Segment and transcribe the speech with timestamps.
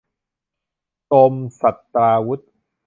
[1.05, 2.41] โทรมศัสตราวุธ